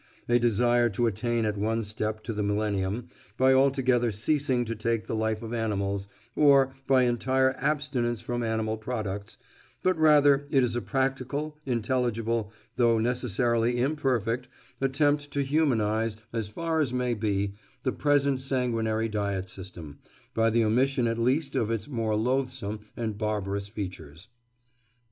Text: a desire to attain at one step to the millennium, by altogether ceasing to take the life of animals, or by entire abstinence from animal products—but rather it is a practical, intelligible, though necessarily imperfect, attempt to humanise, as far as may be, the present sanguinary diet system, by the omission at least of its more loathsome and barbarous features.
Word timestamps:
a 0.27 0.39
desire 0.39 0.89
to 0.89 1.05
attain 1.05 1.45
at 1.45 1.57
one 1.59 1.83
step 1.83 2.23
to 2.23 2.33
the 2.33 2.41
millennium, 2.41 3.07
by 3.37 3.53
altogether 3.53 4.11
ceasing 4.11 4.65
to 4.65 4.73
take 4.73 5.05
the 5.05 5.13
life 5.13 5.43
of 5.43 5.53
animals, 5.53 6.07
or 6.35 6.73
by 6.87 7.03
entire 7.03 7.51
abstinence 7.59 8.19
from 8.19 8.41
animal 8.41 8.77
products—but 8.77 9.95
rather 9.99 10.47
it 10.49 10.63
is 10.63 10.75
a 10.75 10.81
practical, 10.81 11.55
intelligible, 11.67 12.51
though 12.77 12.97
necessarily 12.97 13.77
imperfect, 13.79 14.47
attempt 14.81 15.29
to 15.29 15.43
humanise, 15.43 16.17
as 16.33 16.47
far 16.49 16.79
as 16.79 16.91
may 16.91 17.13
be, 17.13 17.53
the 17.83 17.91
present 17.91 18.39
sanguinary 18.39 19.07
diet 19.07 19.47
system, 19.47 19.99
by 20.33 20.49
the 20.49 20.65
omission 20.65 21.05
at 21.05 21.19
least 21.19 21.55
of 21.55 21.69
its 21.69 21.87
more 21.87 22.15
loathsome 22.15 22.79
and 22.97 23.19
barbarous 23.19 23.67
features. 23.67 24.29